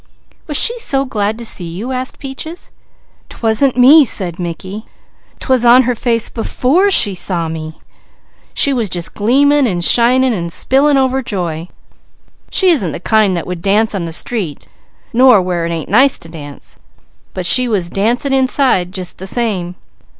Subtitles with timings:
[0.47, 2.71] "Was she so glad to see you?" asked Peaches.
[3.29, 4.87] "'Twasn't me!" said Mickey.
[5.39, 7.79] "'Twas on her face before she saw me.
[8.55, 11.67] She was just gleaming, and shining, and spilling over joy!
[12.49, 14.67] She isn't the kind that would dance on the street,
[15.13, 16.79] nor where it ain't nice to dance;
[17.35, 19.75] but she was dancing inside just the same.